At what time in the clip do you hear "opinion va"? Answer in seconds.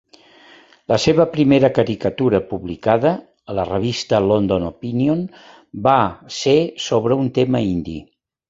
4.73-5.97